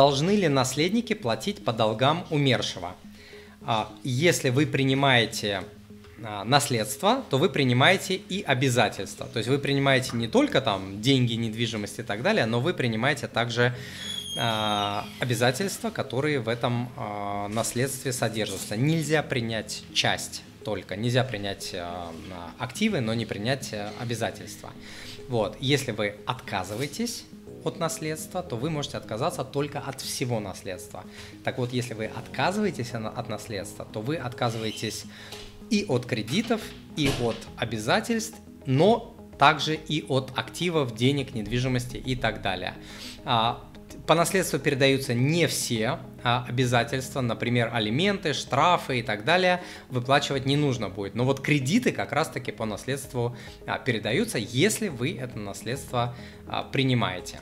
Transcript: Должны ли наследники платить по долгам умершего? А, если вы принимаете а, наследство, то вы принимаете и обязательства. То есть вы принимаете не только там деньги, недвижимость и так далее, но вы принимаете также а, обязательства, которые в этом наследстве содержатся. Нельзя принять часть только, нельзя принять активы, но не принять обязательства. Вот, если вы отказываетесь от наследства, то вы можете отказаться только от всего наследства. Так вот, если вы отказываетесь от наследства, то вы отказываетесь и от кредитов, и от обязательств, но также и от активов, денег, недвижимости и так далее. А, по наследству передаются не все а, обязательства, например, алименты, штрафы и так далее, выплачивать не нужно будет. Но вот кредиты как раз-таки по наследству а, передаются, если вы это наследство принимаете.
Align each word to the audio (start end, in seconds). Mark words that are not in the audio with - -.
Должны 0.00 0.30
ли 0.30 0.48
наследники 0.48 1.12
платить 1.12 1.62
по 1.62 1.74
долгам 1.74 2.24
умершего? 2.30 2.96
А, 3.60 3.92
если 4.02 4.48
вы 4.48 4.64
принимаете 4.64 5.64
а, 6.24 6.42
наследство, 6.44 7.22
то 7.28 7.36
вы 7.36 7.50
принимаете 7.50 8.14
и 8.14 8.40
обязательства. 8.40 9.26
То 9.26 9.40
есть 9.40 9.50
вы 9.50 9.58
принимаете 9.58 10.12
не 10.14 10.26
только 10.26 10.62
там 10.62 11.02
деньги, 11.02 11.34
недвижимость 11.34 11.98
и 11.98 12.02
так 12.02 12.22
далее, 12.22 12.46
но 12.46 12.60
вы 12.60 12.72
принимаете 12.72 13.26
также 13.26 13.74
а, 14.38 15.04
обязательства, 15.18 15.90
которые 15.90 16.40
в 16.40 16.48
этом 16.48 16.88
наследстве 17.50 18.14
содержатся. 18.14 18.78
Нельзя 18.78 19.22
принять 19.22 19.82
часть 19.92 20.44
только, 20.64 20.96
нельзя 20.96 21.24
принять 21.24 21.76
активы, 22.58 23.00
но 23.00 23.12
не 23.12 23.26
принять 23.26 23.74
обязательства. 24.00 24.70
Вот, 25.28 25.58
если 25.60 25.92
вы 25.92 26.16
отказываетесь 26.24 27.26
от 27.64 27.78
наследства, 27.78 28.42
то 28.42 28.56
вы 28.56 28.70
можете 28.70 28.96
отказаться 28.96 29.44
только 29.44 29.80
от 29.80 30.00
всего 30.00 30.40
наследства. 30.40 31.04
Так 31.44 31.58
вот, 31.58 31.72
если 31.72 31.94
вы 31.94 32.06
отказываетесь 32.06 32.92
от 32.94 33.28
наследства, 33.28 33.86
то 33.92 34.00
вы 34.00 34.16
отказываетесь 34.16 35.04
и 35.70 35.84
от 35.88 36.06
кредитов, 36.06 36.60
и 36.96 37.10
от 37.22 37.36
обязательств, 37.56 38.36
но 38.66 39.16
также 39.40 39.74
и 39.74 40.04
от 40.06 40.32
активов, 40.36 40.94
денег, 40.94 41.34
недвижимости 41.34 41.96
и 41.96 42.14
так 42.14 42.42
далее. 42.42 42.74
А, 43.24 43.64
по 44.06 44.14
наследству 44.14 44.58
передаются 44.58 45.14
не 45.14 45.46
все 45.46 45.98
а, 46.22 46.44
обязательства, 46.46 47.22
например, 47.22 47.70
алименты, 47.72 48.34
штрафы 48.34 48.98
и 48.98 49.02
так 49.02 49.24
далее, 49.24 49.62
выплачивать 49.88 50.44
не 50.44 50.56
нужно 50.56 50.90
будет. 50.90 51.14
Но 51.14 51.24
вот 51.24 51.40
кредиты 51.40 51.90
как 51.90 52.12
раз-таки 52.12 52.52
по 52.52 52.66
наследству 52.66 53.34
а, 53.66 53.78
передаются, 53.78 54.36
если 54.36 54.88
вы 54.88 55.16
это 55.16 55.38
наследство 55.38 56.14
принимаете. 56.72 57.40